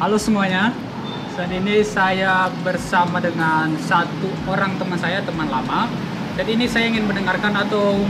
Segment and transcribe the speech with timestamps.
[0.00, 0.72] Halo semuanya.
[1.36, 5.92] Saat ini saya bersama dengan satu orang teman saya, teman lama.
[6.40, 8.00] Dan ini saya ingin mendengarkan atau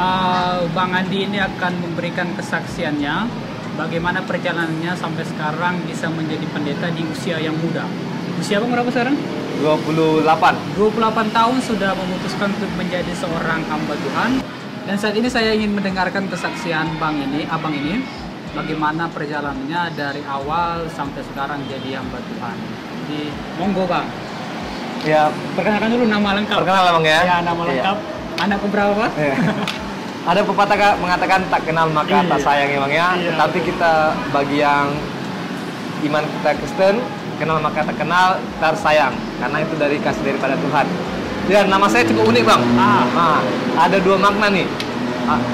[0.00, 3.28] uh, Bang Andi ini akan memberikan kesaksiannya
[3.76, 7.84] bagaimana perjalanannya sampai sekarang bisa menjadi pendeta di usia yang muda.
[8.40, 9.20] Usia Bang berapa sekarang?
[9.60, 14.40] 28 28 tahun sudah memutuskan untuk menjadi seorang hamba Tuhan.
[14.88, 18.00] Dan saat ini saya ingin mendengarkan kesaksian Bang ini, Abang ini,
[18.58, 22.56] bagaimana perjalanannya dari awal sampai sekarang jadi hamba Tuhan.
[23.06, 23.20] Di
[23.56, 24.04] monggo Bang.
[25.00, 26.58] ya Perkenalkan dulu nama lengkap.
[26.58, 27.70] perkenalan bang ya Ya, nama Iya.
[27.70, 27.96] lengkap.
[28.38, 29.04] Anak keberapa?
[29.14, 29.34] Iya.
[30.28, 32.28] ada pepatah mengatakan tak kenal maka Iya.
[32.28, 33.28] tak sayang ya bang ya Iya.
[33.32, 33.92] tetapi kita
[34.28, 34.86] bagi yang
[36.00, 36.94] iman kita Kristen
[37.38, 38.28] kenal maka tak kenal
[38.58, 40.86] tak sayang karena itu dari kasih daripada Tuhan
[41.46, 43.02] ya nama saya cukup unik bang Ah.
[43.08, 43.38] Nah,
[43.78, 44.66] ada dua makna nih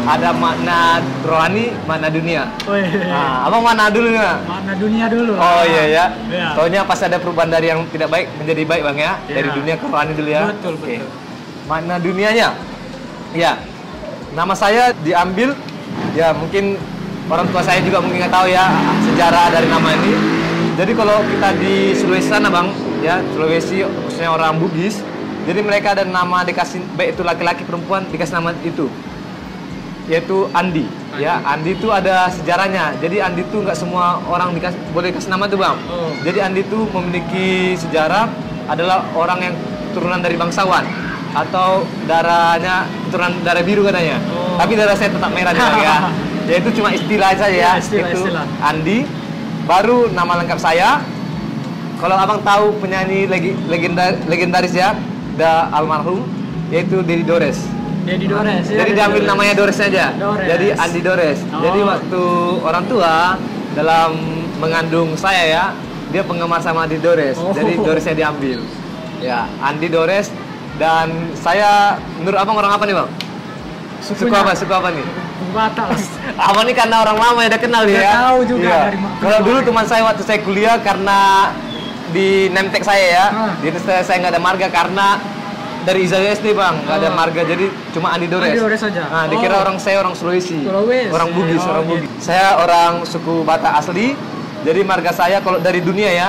[0.06, 2.46] ada makna rohani makna dunia
[3.10, 4.20] nah, abang mana dulu nih?
[4.46, 5.32] Makna dunia dulu.
[5.36, 6.04] Oh iya ya.
[6.28, 6.46] Iya.
[6.54, 9.12] Taunya pas ada perubahan dari yang tidak baik menjadi baik bang ya.
[9.26, 9.34] Iya.
[9.40, 10.42] Dari dunia ke rohani dulu ya.
[10.52, 11.06] Betul, betul.
[11.66, 12.48] Mana dunianya?
[13.32, 13.52] Ya.
[14.34, 15.54] Nama saya diambil
[16.18, 16.74] ya mungkin
[17.30, 18.64] orang tua saya juga mungkin nggak tahu ya
[19.10, 20.12] sejarah dari nama ini.
[20.74, 22.66] Jadi kalau kita di Sulawesi sana bang,
[22.98, 24.98] ya Sulawesi khususnya orang Bugis,
[25.46, 28.90] jadi mereka ada nama dikasih baik itu laki-laki perempuan dikasih nama itu
[30.08, 30.84] yaitu Andi.
[31.16, 32.98] Ya, Andi itu ada sejarahnya.
[32.98, 35.76] Jadi Andi itu nggak semua orang dikasih, boleh dikasih nama tuh bang.
[35.88, 36.10] Oh.
[36.26, 38.28] Jadi Andi itu memiliki sejarah
[38.68, 39.54] adalah orang yang
[39.94, 40.84] turunan dari bangsawan
[41.34, 44.18] atau darahnya turunan darah biru katanya.
[44.34, 44.58] Oh.
[44.58, 45.96] Tapi darah saya tetap merah nih bang ya.
[46.44, 47.56] Ya itu cuma istilah saja ya.
[47.56, 48.44] Ya, istilah, itu istilah.
[48.60, 49.08] Andi.
[49.64, 51.00] Baru nama lengkap saya.
[51.96, 54.92] Kalau abang tahu penyanyi legi, legenda, legendaris ya,
[55.40, 56.20] da almarhum,
[56.68, 57.64] yaitu Dedi Dores.
[58.04, 58.64] Jadi Dores.
[58.64, 60.12] ya, Jadi Dedi diambil namanya Dores saja.
[60.14, 60.44] Dores.
[60.44, 61.38] Jadi Andi Dores.
[61.46, 61.60] Oh.
[61.60, 62.22] Jadi waktu
[62.60, 63.14] orang tua
[63.72, 64.10] dalam
[64.56, 65.64] mengandung saya ya,
[66.08, 67.36] dia penggemar sama Andi Dores.
[67.36, 67.50] Oh.
[67.50, 68.60] Jadi Doresnya diambil.
[69.18, 70.28] Ya, Andi Dores
[70.76, 73.08] dan saya menurut abang orang apa nih bang?
[74.00, 74.42] Suku Sukunya.
[74.42, 74.52] apa?
[74.52, 75.06] Suku apa nih?
[75.50, 75.86] Batak.
[76.50, 78.12] Abang ini karena orang lama ya udah kenal Udah ya.
[78.20, 81.18] tahu juga dari ma- Kalau dulu teman saya waktu saya kuliah karena
[82.10, 83.26] di Nemtek saya ya,
[83.58, 85.18] di saya saya nggak ada marga karena
[85.84, 87.16] dari Izaya SD bang, nggak ada Oh.
[87.16, 88.48] marga jadi cuma Andi Dores.
[88.48, 89.04] Andi Dores saja.
[89.06, 89.64] Nah, dikira Oh.
[89.64, 91.12] orang saya orang Sulawesi, Sulawesi.
[91.12, 91.94] orang Bugis, Oh, orang gitu.
[92.08, 92.10] Bugis.
[92.24, 94.16] Saya orang suku Batak asli,
[94.64, 96.28] jadi marga saya kalau dari dunia ya,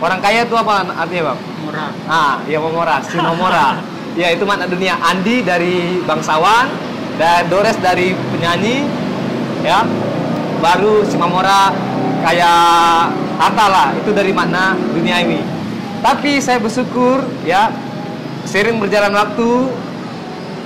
[0.00, 1.38] orang kaya itu apa artinya bang?
[1.62, 1.90] Murah.
[2.08, 3.68] Ah, ya Momora, Sinomora.
[4.20, 4.96] ya itu makna dunia.
[4.96, 6.72] Andi dari bangsawan
[7.20, 8.84] dan Dores dari penyanyi,
[9.60, 9.84] ya.
[10.56, 11.68] Baru Simamora
[12.24, 13.88] kayak harta lah.
[13.92, 15.44] Itu dari makna dunia ini.
[16.00, 17.68] Tapi saya bersyukur ya,
[18.46, 19.68] sering berjalan waktu,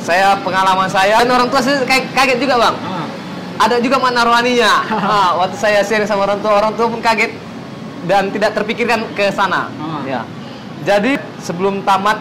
[0.00, 2.76] saya pengalaman saya dan orang tua saya kaget juga bang.
[2.84, 3.06] Ah.
[3.60, 4.72] Ada juga makna rohaninya.
[5.10, 7.32] Ah, waktu saya sharing sama orang tua, orang tua pun kaget
[8.08, 9.68] dan tidak terpikirkan ke sana.
[9.80, 10.00] Ah.
[10.08, 10.20] Ya.
[10.84, 12.16] Jadi sebelum tamat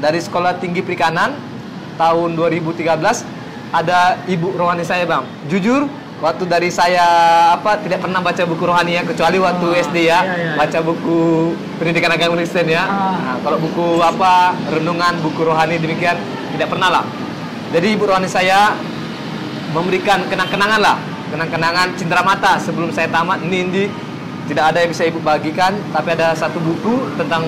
[0.00, 1.36] dari sekolah tinggi perikanan
[2.00, 2.88] tahun 2013
[3.74, 5.24] ada ibu rohani saya bang.
[5.52, 5.84] Jujur
[6.24, 7.04] waktu dari saya
[7.52, 10.52] apa tidak pernah baca buku rohani ya kecuali waktu Ah, SD ya iya, iya, iya.
[10.56, 12.88] baca buku pendidikan agama Kristen ya.
[12.88, 13.12] Ah.
[13.20, 16.16] Nah, kalau buku apa renungan buku rohani demikian
[16.56, 17.04] tidak pernah lah.
[17.76, 18.72] Jadi ibu rohani saya
[19.76, 20.96] memberikan kenang-kenangan lah,
[21.28, 23.44] kenang-kenangan cindera mata sebelum saya tamat.
[23.44, 23.84] Ini, ini
[24.48, 27.44] tidak ada yang bisa ibu bagikan, tapi ada satu buku tentang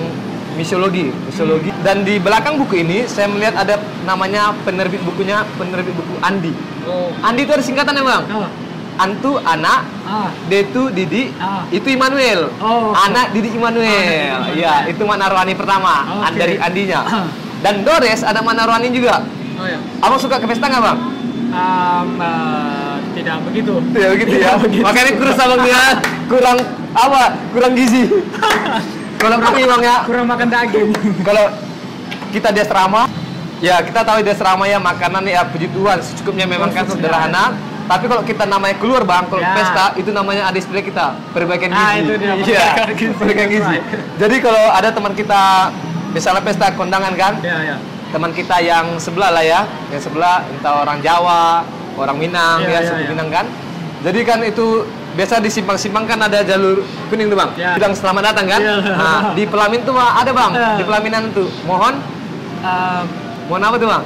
[0.53, 1.73] misiologi, misiologi.
[1.81, 6.51] Dan di belakang buku ini saya melihat ada namanya penerbit bukunya penerbit buku Andi.
[6.85, 7.09] Oh.
[7.25, 8.23] Andi itu ada singkatannya bang.
[8.37, 8.66] Ah.
[8.97, 10.29] Antu anak, Ah.
[10.43, 11.63] D itu Didi, Ah.
[11.67, 12.49] itu Immanuel.
[12.57, 12.97] Oh, oke.
[12.99, 14.41] Anak Didi Immanuel.
[14.41, 14.53] Oh.
[14.53, 16.23] Ya, itu makna rohani pertama Oke.
[16.23, 16.99] an- dari Andinya.
[17.03, 17.25] Ah.
[17.57, 19.21] Dan Dores ada makna rohani juga.
[19.55, 19.77] Oh ya.
[19.99, 20.99] Abang suka ke pesta nggak bang?
[21.47, 23.73] Um, uh, tidak begitu.
[23.91, 24.41] Ya begitu ya.
[24.53, 24.83] Tidak begitu.
[24.83, 25.81] Makanya kurus abang dia
[26.27, 26.57] kurang
[26.91, 27.21] apa?
[27.49, 28.03] Kurang gizi.
[29.17, 30.89] Kalau kami bang ya, Kurang makan daging.
[31.21, 31.49] kalau
[32.29, 33.09] kita di asrama,
[33.57, 37.09] ya kita tahu di asrama ya makanan ya puji Tuhan secukupnya memang kan Secukupnya.
[37.09, 37.43] sederhana.
[37.87, 39.55] Tapi kalau kita namanya keluar bang, kalau Ya.
[39.55, 41.87] pesta itu namanya ada display kita perbaikan gizi.
[41.87, 42.67] Ah, itu dia, Iya,
[43.19, 43.75] perbaikan gizi.
[43.79, 43.83] Right.
[44.19, 45.71] Jadi kalau ada teman kita
[46.11, 47.75] misalnya pesta kondangan kan, ya ya.
[48.09, 51.63] teman kita yang sebelah lah ya, yang sebelah entah orang Jawa,
[51.95, 53.09] orang Minang ya, iya, suku iya.
[53.09, 53.45] Minang kan.
[54.03, 54.83] Jadi kan itu
[55.15, 57.71] biasa di simpang-simpang kan ada jalur kuning tuh bang, Iya.
[57.73, 58.61] bilang selamat datang kan.
[58.61, 58.75] Iya.
[58.93, 60.69] Nah di pelamin tuh ada bang, Iya.
[60.75, 61.95] di pelaminan tuh mohon,
[62.57, 63.03] Um,
[63.47, 64.03] mohon apa tuh bang?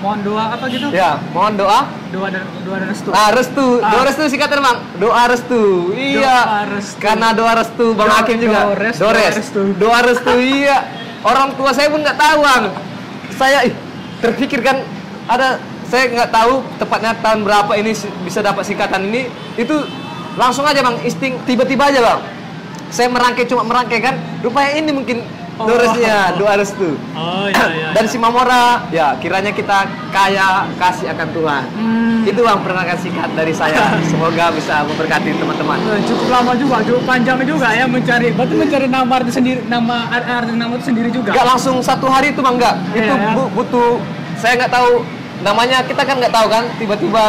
[0.00, 0.86] Mohon doa apa gitu?
[0.90, 1.80] Ya mohon doa.
[2.10, 3.08] Doa dan doa dan restu.
[3.12, 3.90] Ah restu, Ah.
[3.90, 5.62] doa restu singkatan bang, doa restu.
[5.92, 6.96] Iya, Doa restu.
[6.98, 8.60] karena doa restu bang Hakim juga.
[8.66, 9.62] Dores, Dores, doa restu.
[9.76, 10.78] doa restu iya.
[11.20, 12.64] Orang tua saya pun nggak tahu bang.
[13.32, 13.74] Saya ih,
[14.18, 14.80] terpikir kan
[15.26, 17.92] ada saya nggak tahu tepatnya tahun berapa ini
[18.22, 19.74] bisa dapat singkatan ini itu
[20.32, 22.20] langsung aja bang insting tiba-tiba aja bang
[22.88, 25.18] saya merangkai cuma merangkai kan rupanya ini mungkin
[25.60, 25.68] Oh.
[25.68, 27.88] doresnya doa restu Oh iya iya.
[27.92, 32.24] dan si Mamora ya kiranya kita kaya kasih akan Tuhan Hmm.
[32.24, 37.02] itu bang perkenalkan singkat dari saya semoga bisa memberkati teman-teman Eh, cukup lama juga, cukup
[37.04, 38.28] panjang juga ya mencari.
[38.30, 41.30] Berarti mencari nama arti sendiri, nama arti nama itu sendiri juga.
[41.30, 43.30] nggak langsung satu hari itu bang nggak Iya, itu ya.
[43.32, 43.90] bu- butuh
[44.34, 44.90] saya nggak tahu
[45.40, 47.24] namanya kita kan nggak tahu kan tiba-tiba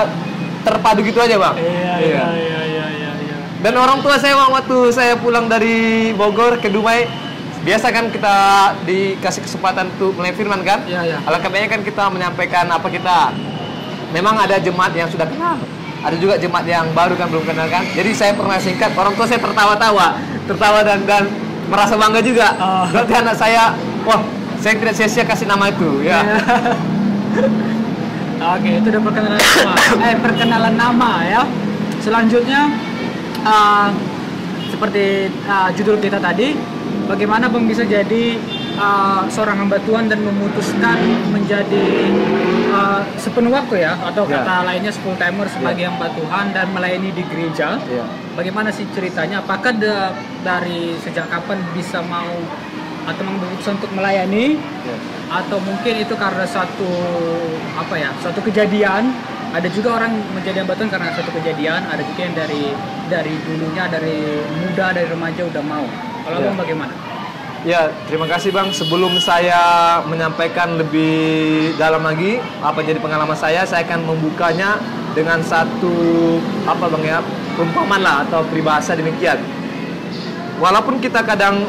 [0.61, 3.11] terpadu gitu aja bang Iya iya iya iya iya.
[3.17, 3.35] iya.
[3.59, 5.77] Dan orang tua saya Bang, waktu saya pulang dari
[6.11, 7.05] Bogor ke Dumai,
[7.61, 8.35] biasa kan kita
[8.89, 10.81] dikasih kesempatan untuk mulai firman kan?
[10.89, 11.17] Iya, iya.
[11.29, 13.29] Alangkah baiknya kan kita menyampaikan apa kita.
[14.11, 15.55] Memang ada jemaat yang sudah kenal.
[16.01, 17.85] Ada juga jemaat yang baru kan belum kenal kan.
[17.93, 20.17] Jadi saya pernah singkat, orang tua saya tertawa-tawa,
[20.49, 21.29] tertawa dan dan
[21.69, 22.57] merasa bangga juga.
[22.57, 22.85] Oh.
[22.89, 24.19] Berarti anak saya, wah,
[24.57, 26.19] saya tidak sia-sia kasih nama itu, ya.
[26.25, 26.37] Iya.
[28.41, 29.73] Oke, itu udah perkenalan nama.
[30.09, 31.41] eh, perkenalan nama ya.
[32.01, 32.73] Selanjutnya
[33.45, 33.93] uh,
[34.73, 36.57] seperti uh, judul kita tadi,
[37.11, 38.39] bagaimana Bang bisa jadi
[38.79, 40.95] uh, seorang hamba Tuhan dan memutuskan
[41.27, 41.85] menjadi
[42.71, 44.39] uh, sepenuh waktu ya atau Ya.
[44.39, 47.75] kata lainnya full timer sebagai hamba Tuhan dan melayani di gereja.
[47.83, 48.05] Iya.
[48.31, 49.43] Bagaimana sih ceritanya?
[49.43, 52.31] Apakah da- dari sejak kapan bisa mau
[53.01, 54.55] atau memutuskan untuk melayani
[54.87, 54.95] Ya.
[55.33, 56.91] atau mungkin itu karena satu
[57.73, 59.09] apa ya satu kejadian
[59.51, 62.63] ada juga orang menjadi hamba Tuhan karena satu kejadian ada juga yang dari
[63.09, 64.21] dari dulunya dari
[64.55, 65.83] muda dari remaja udah mau
[66.21, 66.45] kalau Ya.
[66.45, 66.93] abang bagaimana
[67.61, 68.73] Ya, terima kasih Bang.
[68.73, 74.81] Sebelum saya menyampaikan lebih dalam lagi apa jadi pengalaman saya, saya akan membukanya
[75.13, 75.93] dengan satu
[76.65, 77.21] apa Bang ya,
[77.53, 79.37] perumpamaan lah atau peribahasa demikian.
[80.57, 81.61] Walaupun kita kadang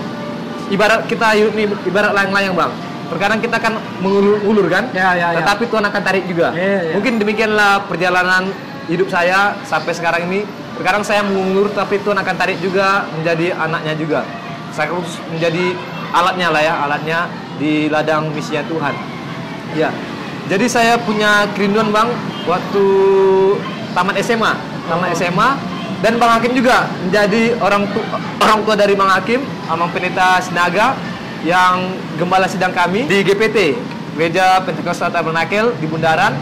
[0.73, 2.73] ibarat kita ini ibarat layang-layang Bang.
[3.13, 4.89] Terkadang kita kan mengulur-ulur kan?
[4.97, 5.45] Ya, ya, ya.
[5.45, 6.57] Tetapi Tuhan akan tarik juga.
[6.57, 6.93] Ya, ya.
[6.97, 8.49] Mungkin demikianlah perjalanan
[8.89, 10.49] hidup saya sampai sekarang ini.
[10.73, 14.25] Terkadang saya mengulur tapi Tuhan akan tarik juga menjadi anaknya juga.
[14.73, 15.77] Saya harus menjadi
[16.13, 17.19] alatnya lah ya, alatnya
[17.57, 18.95] di ladang misi Tuhan.
[19.77, 19.89] Ya.
[20.51, 22.11] Jadi saya punya kerinduan Bang
[22.45, 22.85] waktu
[23.95, 24.53] tamat SMA,
[24.91, 25.17] tamat Oh.
[25.17, 25.49] SMA
[26.03, 28.03] dan Bang Hakim juga menjadi orang tu,
[28.43, 30.99] orang tua dari Bang Hakim, Amang Pendeta Sinaga
[31.47, 33.79] yang gembala sidang kami di GPT,
[34.19, 36.35] Gereja Pentekosta Tabernakel di Bundaran.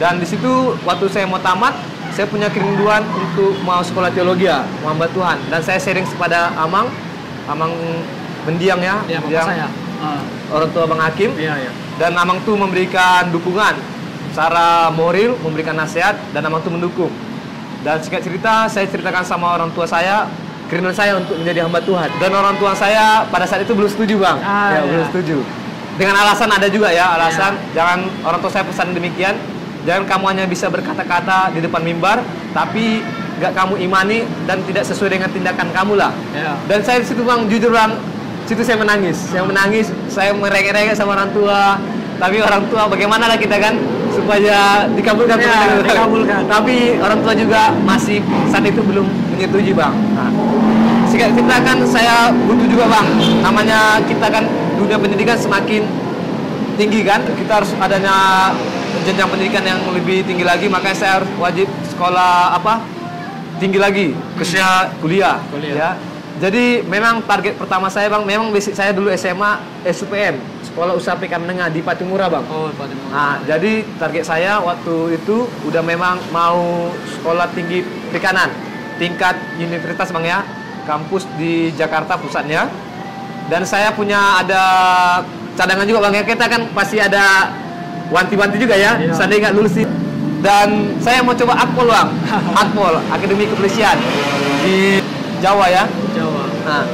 [0.00, 1.76] Dan di situ waktu saya mau tamat,
[2.16, 5.38] saya punya kerinduan untuk mau sekolah teologi ya, Tuhan.
[5.52, 6.90] Dan saya sharing kepada Amang,
[7.48, 7.72] Amang
[8.48, 9.68] mendiang ya, ya mendiang saya
[10.04, 10.20] Ah,
[10.52, 13.78] orang tua Bang Hakim iya iya dan Amang tuh memberikan dukungan
[14.34, 17.12] secara moral, memberikan nasihat dan Amang tuh mendukung.
[17.86, 20.26] Dan singkat cerita, saya ceritakan sama orang tua saya
[20.66, 22.10] kerinduan saya untuk menjadi hamba Tuhan.
[22.18, 24.42] Dan orang tua saya pada saat itu belum setuju, Bang.
[24.42, 24.90] Ah, ya, ya.
[24.90, 25.36] belum setuju.
[25.94, 29.38] Dengan alasan ada juga ya, alasan jangan orang tua saya pesan demikian.
[29.86, 32.18] Jangan kamu hanya bisa berkata-kata di depan mimbar,
[32.50, 33.04] tapi
[33.40, 36.12] gak kamu imani dan tidak sesuai dengan tindakan kamu lah.
[36.34, 36.54] Iya.
[36.70, 37.98] Dan saya di situ bang, jujur bang,
[38.46, 39.16] situ saya menangis.
[39.30, 41.78] Saya menangis, saya merengek-rengek sama orang tua.
[42.14, 43.74] Tapi orang tua bagaimana lah kita kan
[44.14, 45.82] supaya dikabulkan Ya, kita.
[45.82, 46.46] dikabulkan.
[46.46, 49.02] Tapi orang tua juga masih saat itu belum
[49.34, 49.90] menyetujui bang.
[50.14, 50.30] Nah,
[51.10, 53.06] cerita kan saya butuh juga bang.
[53.42, 54.46] Namanya kita kan
[54.78, 55.82] dunia pendidikan semakin
[56.78, 57.18] tinggi kan.
[57.34, 58.14] Kita harus adanya
[59.02, 60.70] jenjang pendidikan yang lebih tinggi lagi.
[60.70, 62.78] Makanya saya harus wajib sekolah apa
[63.58, 64.06] tinggi lagi,
[64.36, 65.38] khususnya kuliah.
[65.50, 65.74] Kuliah.
[65.74, 65.90] Ya.
[66.34, 69.54] Jadi memang target pertama saya bang, memang basic saya dulu SMA
[69.86, 70.34] SUPM,
[70.66, 72.42] Sekolah Usaha PK Menengah di Patimura bang.
[72.50, 73.06] oh Pak Timo.
[73.14, 78.50] Nah, jadi target saya waktu itu udah memang mau sekolah tinggi perikanan,
[78.98, 80.38] tingkat universitas bang ya,
[80.84, 82.66] kampus di Jakarta pusatnya.
[83.46, 84.62] Dan saya punya ada
[85.54, 87.54] cadangan juga bang ya, kita kan pasti ada
[88.10, 89.14] wanti-wanti juga ya, Iya.
[89.14, 89.86] seandainya nggak lulus sih.
[90.44, 92.08] Dan saya mau coba akpol bang,
[92.68, 93.96] akpol, Akademi Kepolisian
[94.60, 95.00] di
[95.40, 95.88] Jawa ya.
[96.12, 96.44] Jawa.
[96.68, 96.84] Nah,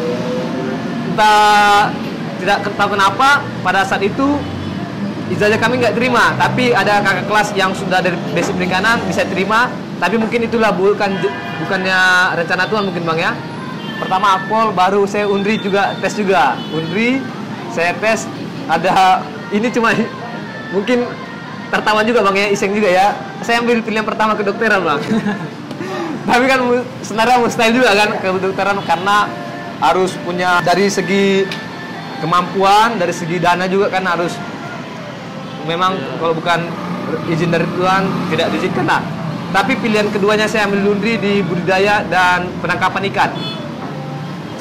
[1.11, 1.91] entah
[2.39, 4.39] tidak tahu kenapa pada saat itu
[5.35, 9.67] ijazah kami nggak terima, tapi ada kakak kelas yang sudah dari basic perikanan bisa terima,
[9.99, 11.11] tapi mungkin itulah bukan
[11.67, 11.99] bukannya
[12.39, 13.33] rencana Tuhan mungkin bang ya.
[13.99, 17.19] Pertama akpol, baru saya undri juga tes juga, undri
[17.75, 18.31] saya tes
[18.71, 19.91] ada ini cuma
[20.75, 21.03] mungkin
[21.71, 23.15] tertawa juga bang ya iseng juga ya.
[23.41, 25.01] Saya ambil pilihan pertama kedokteran bang.
[26.29, 26.61] tapi kan
[27.01, 29.17] sebenarnya mustahil juga kan kedokteran karena
[29.81, 31.49] harus punya dari segi
[32.21, 34.35] kemampuan dari segi dana juga kan harus.
[35.65, 36.67] Memang kalau bukan
[37.31, 39.03] izin dari Tuhan tidak diizinkan nah
[39.51, 43.31] tapi pilihan keduanya saya ambil laundry di budidaya dan penangkapan ikan.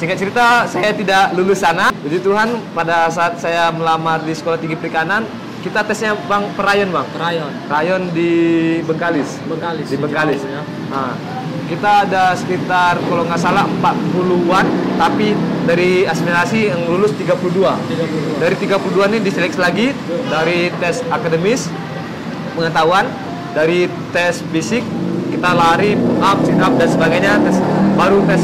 [0.02, 1.94] Singkat cerita saya tidak lulus sana.
[1.94, 5.22] Jadi Tuhan pada saat saya melamar di sekolah tinggi perikanan
[5.60, 8.32] kita tesnya bang perayon bang Rayon rayon di
[8.84, 10.40] Bengkalis Bengkalis di Bengkalis.
[10.40, 10.62] Ya.
[10.88, 11.12] Nah,
[11.68, 14.66] kita ada sekitar kalau nggak salah 40-an
[14.98, 15.36] tapi
[15.68, 18.42] dari asimilasi yang lulus 32 32.
[18.42, 19.86] dari 32 ini diseleksi lagi
[20.26, 21.70] dari tes akademis
[22.58, 23.06] pengetahuan
[23.54, 24.82] dari tes fisik
[25.30, 27.62] kita lari up sit up dan sebagainya tes
[27.94, 28.42] baru tes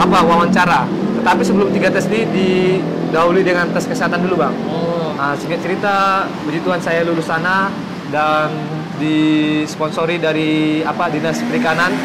[0.00, 0.88] apa wawancara
[1.20, 4.83] tetapi sebelum tiga tes ini didahului dengan tes kesehatan dulu bang Oh.
[5.24, 7.72] Nah, singkat cerita, puji Tuhan saya lulus sana
[8.12, 8.52] dan
[9.00, 11.96] disponsori dari apa Dinas Perikanan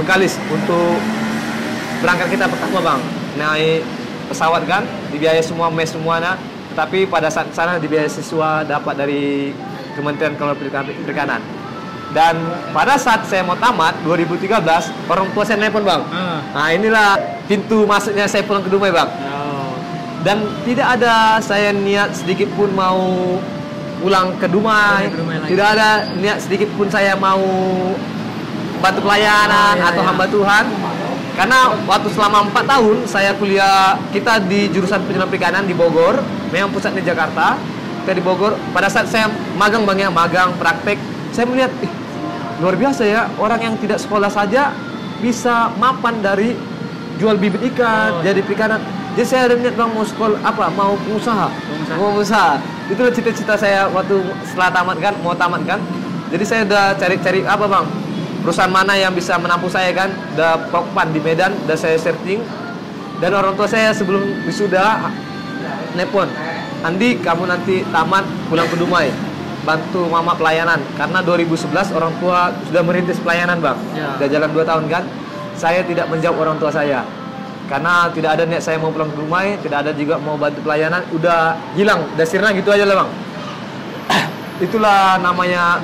[0.00, 0.96] Bengkalis untuk
[2.00, 3.00] berangkat kita pertama bang.
[3.36, 3.84] Naik
[4.32, 4.88] pesawat kan?
[5.12, 6.40] Dibiayai semua mes semuanya
[6.72, 9.52] tetapi pada saat sana dibiayai siswa dapat dari
[9.92, 11.44] Kementerian Kelautan Perikanan
[12.16, 12.40] dan
[12.72, 14.48] pada saat saya mau tamat 2013
[15.12, 16.00] orang tua saya nelpon bang.
[16.08, 16.40] Ah.
[16.56, 19.08] nah inilah pintu masuknya saya pulang ke Dumai bang.
[20.22, 23.38] Dan tidak ada saya niat sedikit pun mau
[24.02, 25.88] pulang ke Dumai, ke Dumai tidak ada
[26.18, 27.42] niat sedikit pun saya mau
[28.82, 30.08] bantu pelayanan Oh, iya, atau iya.
[30.10, 30.64] hamba Tuhan.
[31.32, 36.20] Karena waktu selama empat tahun saya kuliah kita di jurusan penyelam perikanan di Bogor
[36.52, 37.56] memang pusatnya Jakarta.
[38.02, 40.98] Kita di Bogor pada saat saya magang bang ya magang praktek
[41.32, 41.92] saya melihat ih,
[42.60, 44.74] luar biasa ya orang yang tidak sekolah saja
[45.22, 46.52] bisa mapan dari
[47.16, 50.96] jual bibit ikan Oh, jadi perikanan jadi saya ada niat bang mau sekolah apa mau
[50.96, 51.46] Pengusaha.
[52.00, 52.56] mau pengusaha
[52.88, 55.80] itulah cita-cita saya waktu setelah tamat kan mau tamat kan.
[56.32, 57.84] Jadi saya udah cari-cari apa bang?
[58.40, 60.08] Perusahaan mana yang bisa menampung saya kan?
[60.32, 62.40] Udah pokpan di Medan udah saya searching.
[63.20, 65.12] Dan orang tua saya sebelum wisuda
[65.94, 66.26] nepon
[66.82, 69.12] Andi kamu nanti tamat pulang ke Dumai.
[69.68, 70.80] Bantu mama pelayanan.
[70.96, 73.78] Karena 2011 orang tua sudah merintis pelayanan bang.
[73.92, 74.16] Ya.
[74.16, 75.04] udah jalan 2 tahun kan.
[75.52, 77.04] Saya tidak menjawab orang tua saya
[77.72, 81.08] karena tidak ada niat saya mau pulang ke Dumai tidak ada juga mau bantu pelayanan
[81.08, 83.10] udah hilang udah sirna gitu aja lah bang.
[84.68, 85.80] Itulah namanya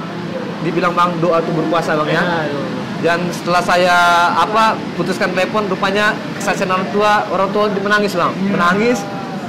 [0.60, 2.22] dibilang bang doa itu berkuasa bang ya.
[2.44, 2.60] Iya.
[2.98, 3.96] dan setelah saya
[4.34, 8.32] apa putuskan telepon rupanya kesaksian orang tua orang tua menangis bang.
[8.52, 8.98] Menangis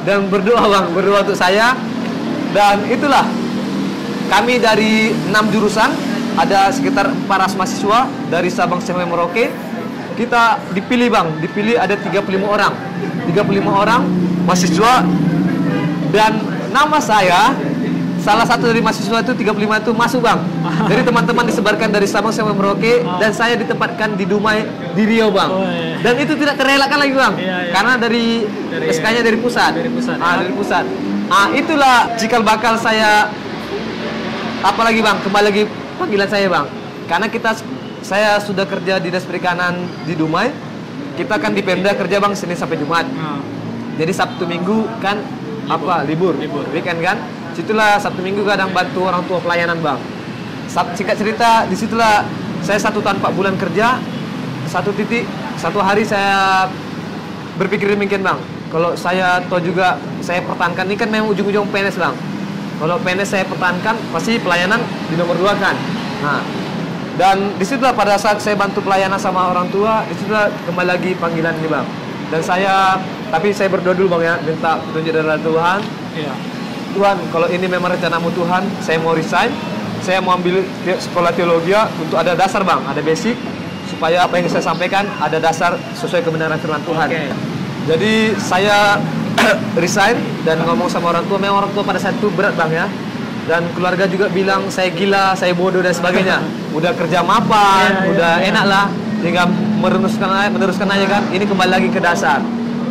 [0.08, 1.76] dan berdoa bang berdoa untuk saya.
[2.56, 3.28] Dan itulah
[4.32, 5.92] kami dari enam jurusan
[6.40, 8.00] ada sekitar 400 mahasiswa
[8.32, 9.52] dari Sabang sampai Merauke
[10.20, 11.28] kita dipilih bang.
[11.40, 12.76] Dipilih ada 35 orang.
[13.32, 14.02] 35 orang
[14.44, 15.08] mahasiswa.
[16.12, 16.44] Dan
[16.76, 17.56] nama saya
[18.20, 20.40] salah satu dari mahasiswa itu 35 itu masuk bang.
[20.92, 25.50] Jadi teman-teman disebarkan dari Sabang sampai Merauke dan saya ditempatkan di Dumai di Riau bang.
[25.50, 26.04] Oh, iya.
[26.04, 27.34] dan itu tidak terelakkan lagi bang.
[27.40, 27.72] Iya, iya.
[27.72, 29.72] karena dari, Dari- SK-nya dari pusat.
[29.72, 30.38] dari pusat, ah, ya.
[30.44, 30.86] dari pusat.
[31.30, 33.32] Ah itulah cikal bakal saya
[34.68, 35.18] apalagi bang?
[35.24, 35.64] Kembali lagi
[35.96, 36.66] panggilan saya bang.
[37.08, 37.56] Karena kita
[38.10, 40.50] saya sudah kerja di dinas perikanan di Dumai.
[41.14, 43.06] Kita kan di Pemda kerja bang Senin sampai Jumat.
[43.22, 43.38] Ah.
[44.02, 45.22] jadi Sabtu Minggu kan
[45.70, 46.02] apa?
[46.10, 46.34] Libur.
[46.42, 46.66] Libur.
[46.74, 47.22] weekend kan?
[47.54, 50.00] Situlah Sabtu Minggu kadang bantu orang tua pelayanan bang.
[50.66, 52.26] Sab- singkat cerita di situlah
[52.66, 54.02] saya satu tahun empat bulan kerja
[54.66, 55.28] satu titik
[55.60, 56.66] satu hari saya
[57.62, 58.40] berpikir demikian bang.
[58.74, 60.90] Kalau saya tahu juga saya pertahankan.
[60.90, 62.16] Ini kan memang ujung-ujung PNS bang.
[62.80, 65.76] Kalau PNS saya pertahankan pasti pelayanan di nomor dua kan?
[66.24, 66.69] Nah
[67.20, 71.12] dan di situlah pada saat saya bantu pelayanan sama orang tua di situlah kembali lagi
[71.20, 71.84] panggilan ini bang.
[72.32, 72.96] Dan saya
[73.28, 74.36] tapi saya berdoa dulu bang ya.
[74.40, 75.80] Minta petunjuk dari Tuhan.
[76.16, 76.34] Iya.
[76.96, 79.52] Tuhan kalau ini memang rencanamu Tuhan saya mau resign.
[80.00, 83.36] Saya mau ambil te- sekolah teologi untuk ada dasar bang ada basic.
[83.92, 87.08] Supaya apa yang saya sampaikan ada dasar sesuai kebenaran firman Tuhan.
[87.12, 87.36] Oke.
[87.84, 88.96] jadi saya
[89.84, 90.16] resign
[90.48, 91.36] dan ngomong sama orang tua.
[91.36, 92.88] Memang orang tua pada saat itu berat bang ya
[93.50, 96.38] dan keluarga juga bilang saya gila saya bodoh dan sebagainya.
[96.78, 98.48] Udah kerja mapan Iya, iya, udah iya.
[98.54, 98.86] enak lah.
[99.26, 99.50] Tinggal
[99.82, 101.24] meneruskan aja meneruskan aja kan.
[101.34, 102.40] Ini kembali lagi ke dasar.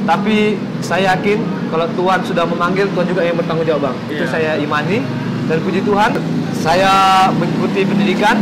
[0.02, 1.38] Tapi saya yakin
[1.70, 3.96] kalau Tuhan sudah memanggil Tuhan juga yang bertanggung jawab bang.
[4.10, 4.32] Itu Iya.
[4.34, 4.98] saya imani
[5.46, 6.10] dan puji Tuhan.
[6.58, 6.92] Saya
[7.38, 8.34] mengikuti pendidikan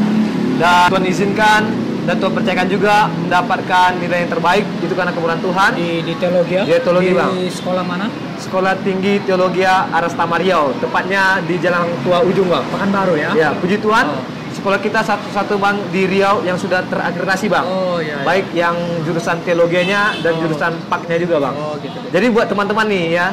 [0.56, 1.62] dan Tuhan izinkan
[2.06, 6.54] dan Tuhan percayakan juga mendapatkan nilai yang terbaik itu karena kemurahan Tuhan Di di teologi
[6.54, 6.62] ya?
[6.62, 7.30] Di teologi, Di Bang.
[7.50, 8.06] sekolah mana?
[8.36, 13.30] Sekolah Tinggi Teologi Arastama Riau tepatnya di Jalan Tua Ujung bang Pekanbaru ya?
[13.34, 14.22] ya puji Tuhan Oh.
[14.56, 18.14] sekolah kita satu-satu bang di Riau yang sudah terakreditasi bang Oh iya.
[18.14, 18.24] iya.
[18.24, 20.40] baik yang jurusan teologianya dan Oh.
[20.40, 21.98] jurusan paknya juga bang Oh gitu.
[22.06, 23.26] jadi buat teman-teman nih ya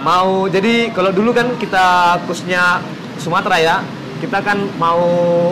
[0.00, 1.84] mau jadi kalau dulu kan kita
[2.24, 2.78] khususnya
[3.16, 3.76] Sumatera ya
[4.20, 5.00] kita kan mau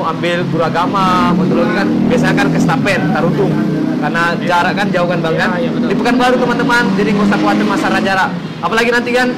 [0.05, 3.53] ambil guru agama mau kan biasanya kan ke Stapen Tarutung
[3.99, 5.49] karena jarak kan jauh kan bang Iya, kan?
[5.59, 5.89] Iya, betul.
[5.91, 8.31] di Pekanbaru teman-teman jadi nggak usah khawatir masalah jarak.
[8.63, 9.29] Apalagi nanti kan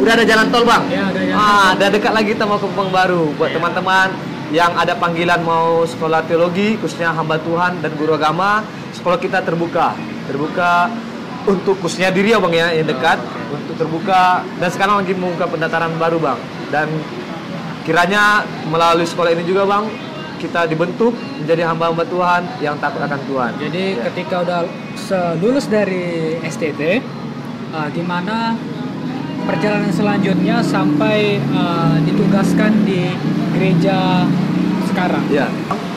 [0.00, 0.82] udah ada jalan tol bang?
[0.88, 3.56] Iya, ada jalan ah udah dekat lagi kita mau ke Pekanbaru buat Iya.
[3.60, 4.08] teman-teman
[4.52, 8.64] yang ada panggilan mau sekolah teologi khususnya hamba Tuhan dan guru agama
[8.96, 9.92] sekolah kita terbuka.
[10.30, 10.88] Terbuka
[11.44, 13.18] untuk khususnya di Riau bang ya yang dekat.
[13.52, 14.46] Untuk terbuka.
[14.56, 16.38] Dan sekarang lagi membuka pendaftaran baru bang.
[16.72, 16.88] Dan
[17.82, 19.84] kiranya melalui sekolah ini juga bang
[20.42, 23.52] kita dibentuk menjadi hamba-hamba Tuhan yang takut akan Tuhan.
[23.62, 24.10] Jadi Ya.
[24.10, 24.60] ketika udah
[25.38, 26.98] lulus dari STT,
[27.70, 28.58] uh, gimana
[29.46, 33.14] perjalanan selanjutnya sampai uh, ditugaskan di
[33.54, 34.26] gereja
[34.90, 35.22] sekarang?
[35.30, 35.46] Ya.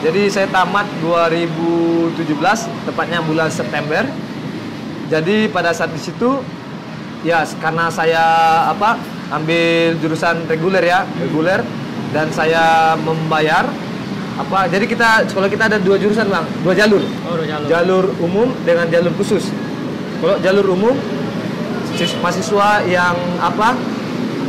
[0.06, 4.06] Jadi saya tamat 2017, tepatnya bulan September.
[5.10, 6.42] Jadi pada saat di situ
[7.26, 8.24] ya karena saya
[8.70, 8.98] apa
[9.30, 11.60] ambil jurusan reguler ya, reguler.
[12.14, 13.66] Dan saya membayar
[14.36, 16.44] apa jadi kita sekolah kita ada dua jurusan bang.
[16.62, 17.02] Dua jalur.
[17.24, 17.66] Oh, udah jalur.
[17.66, 19.48] jalur umum dengan jalur khusus.
[20.20, 20.94] Kalau jalur umum
[21.96, 23.76] sis- mahasiswa yang apa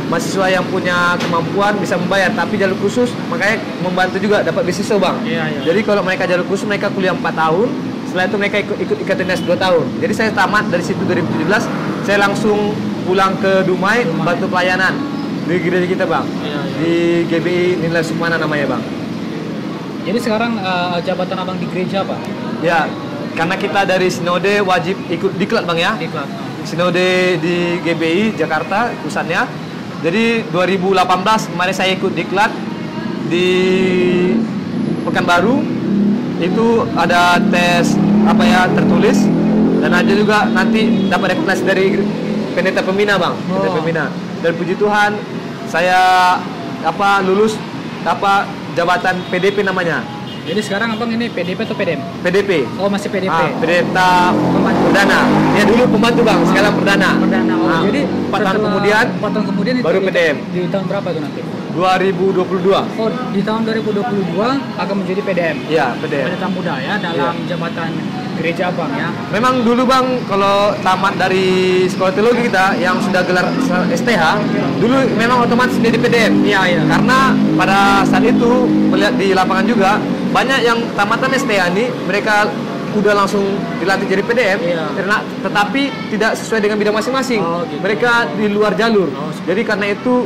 [0.08, 2.30] mahasiswa yang punya kemampuan bisa membayar.
[2.32, 5.16] Tapi jalur khusus makanya membantu juga dapat beasiswa bang.
[5.24, 5.60] Iya, iya.
[5.66, 7.68] jadi kalau mereka jalur khusus mereka kuliah 4 tahun.
[8.08, 9.84] Setelah itu mereka ikut ikut ikatan dinas 2 tahun.
[10.00, 11.44] Jadi saya tamat dari situ 2017
[12.08, 12.72] saya langsung
[13.08, 14.24] pulang ke Dumai, Dumai.
[14.28, 14.92] bantu pelayanan
[15.48, 16.60] di gereja kita bang Iya, iya.
[16.76, 16.92] di
[17.24, 18.82] GBI Nilai Sumana namanya bang
[20.04, 22.16] Jadi sekarang uh, jabatan abang di gereja apa?
[22.60, 22.84] ya
[23.32, 26.28] karena kita dari sinode wajib ikut diklat bang ya Di kelas.
[26.66, 29.48] Sinode di GBI Jakarta pusatnya.
[30.04, 31.00] Jadi 2018
[31.48, 32.52] kemarin saya ikut diklat
[33.26, 33.48] di
[35.00, 35.64] Pekanbaru
[36.38, 39.24] itu ada tes apa ya tertulis
[39.80, 41.86] dan ada juga nanti dapat rekomendasi dari
[42.58, 43.74] pendeta pembina bang pendeta Oh.
[43.78, 44.04] pembina
[44.42, 45.14] dan puji Tuhan
[45.64, 45.98] saya
[46.82, 47.54] apa lulus
[48.02, 48.42] apa
[48.74, 50.02] jabatan PDP namanya
[50.42, 52.00] Jadi sekarang abang ini PDP atau PDM?
[52.24, 53.28] PDP Oh masih PDP.
[53.28, 54.32] Ah, pendeta
[54.80, 55.20] perdana
[55.52, 57.54] ya dulu pembantu bang sekarang perdana Perdana.
[57.54, 60.36] Oh, Ah, jadi empat tahun kemudian empat tahun kemudian itu baru di, PDM.
[60.48, 61.40] Di tahun berapa itu nanti?
[61.70, 64.50] 2022 Oh di tahun 2022
[64.80, 65.56] akan menjadi PDM.
[65.68, 67.44] ya PDM Pendeta muda ya dalam Iya.
[67.46, 67.90] jabatan
[68.38, 69.10] gereja abang ya.
[69.28, 71.48] memang dulu bang kalau tamat dari
[71.84, 73.46] sekolah teologi kita yang sudah gelar
[73.90, 74.22] STH
[74.78, 76.82] dulu memang otomatis jadi PDM Iya iya.
[76.86, 77.18] karena
[77.54, 78.50] pada saat itu
[78.88, 79.90] melihat di lapangan juga
[80.28, 82.46] banyak yang tamatan STH ini mereka
[82.88, 83.44] udah langsung
[83.76, 84.84] dilatih jadi PDM Iya.
[84.94, 87.82] karena tetapi tidak sesuai dengan bidang masing-masing Oh, gitu.
[87.82, 90.24] mereka di luar jalur Oh, jadi karena itu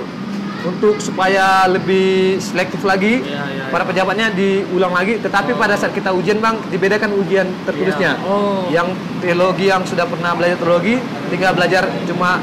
[0.64, 6.10] untuk supaya lebih selektif lagi Iya, iya, para pejabatnya diulang lagi tetapi pada saat kita
[6.10, 8.24] ujian bang dibedakan ujian tertulisnya Iya.
[8.24, 8.66] Oh.
[8.68, 10.96] yang teologi yang sudah pernah belajar teologi
[11.28, 12.38] tinggal belajar cuma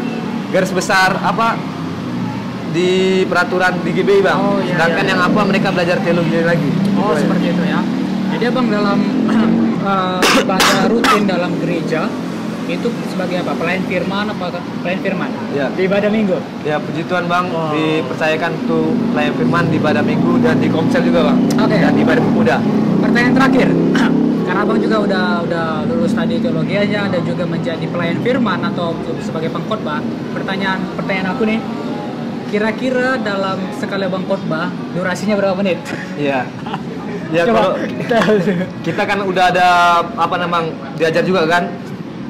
[0.50, 1.56] garis besar apa
[2.70, 2.90] di
[3.26, 5.12] peraturan di GBI bang Oh, iya, sedangkan iya.
[5.12, 7.20] yang apa mereka belajar teologi lagi Oh Gitu, ya.
[7.24, 7.80] seperti itu ya.
[8.30, 9.00] Jadi abang dalam
[9.90, 12.06] eh, ibadah rutin dalam gereja
[12.72, 13.52] itu sebagai apa?
[13.54, 14.46] Pelayan firman apa
[14.80, 15.30] pelayan firman?
[15.52, 15.66] Ya.
[15.70, 16.38] Di ibadah minggu.
[16.62, 17.72] ya puji Tuhan bang Oh.
[17.72, 21.78] dipercayakan tuh pelayan firman di ibadah minggu dan di komsel juga bang Oke.
[21.78, 22.56] dan di ibadah pemuda
[23.00, 23.70] Pertanyaan terakhir.
[24.50, 28.92] Karena abang juga udah udah lulus tadi teologi aja dan juga menjadi pelayan firman atau
[29.20, 30.02] sebagai pengkhotbah.
[30.34, 31.60] Pertanyaan pertanyaan aku nih,
[32.48, 35.78] kira-kira dalam sekali abang khotbah durasinya berapa menit?
[36.20, 36.44] Iya.
[37.30, 37.54] Ya Coba.
[37.54, 37.72] kalau
[38.86, 39.68] kita kan udah ada
[40.02, 40.66] apa namang
[40.98, 41.70] diajar juga kan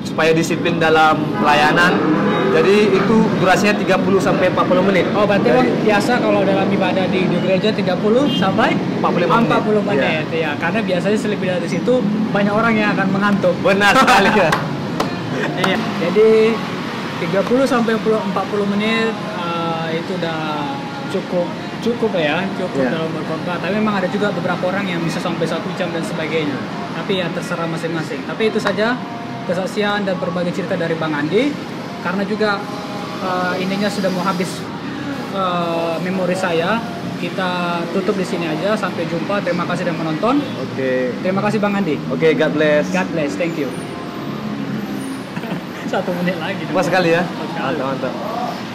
[0.10, 1.94] supaya disiplin dalam pelayanan.
[2.50, 5.06] Jadi itu durasinya 30 sampai 40 menit.
[5.14, 7.94] Oh berarti Dari- biasa kalau dalam ibadah di, di gereja 30
[8.34, 9.54] sampai 45 menit.
[9.54, 10.52] 40 menit ya.
[10.58, 11.94] Karena biasanya selebih dari situ
[12.34, 13.54] banyak orang yang akan mengantuk.
[13.62, 14.50] Benar sekali ya.
[15.40, 15.78] Iya.
[16.02, 16.52] Jadi
[17.22, 20.74] 30 sampai 40 menit eh, itu udah
[21.10, 21.48] cukup
[21.80, 22.92] cukup ya, cukup Iya.
[22.92, 23.56] dalam berkhotbah.
[23.62, 26.58] Tapi memang ada juga beberapa orang yang bisa sampai satu jam dan sebagainya.
[26.98, 28.26] Tapi ya terserah masing-masing.
[28.26, 28.98] Tapi itu saja
[29.50, 31.50] kesaksian dan berbagai cerita dari Bang Andi.
[32.06, 32.62] Karena juga
[33.26, 34.62] eh, ininya sudah mau habis
[35.34, 36.78] eh, memori saya.
[37.20, 38.78] Kita tutup di sini aja.
[38.78, 39.42] Sampai jumpa.
[39.42, 40.40] Terima kasih sudah menonton.
[40.62, 41.12] Oke.
[41.26, 41.98] Terima kasih Bang Andi.
[42.14, 42.86] Oke, God bless.
[42.94, 43.34] God bless.
[43.34, 43.68] Thank you.
[45.92, 46.64] Satu menit lagi.
[46.70, 47.26] Pas sekali ya.
[47.58, 48.14] Mantap, mantap.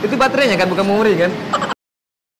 [0.05, 1.33] Itu baterainya kan bukan memori kan?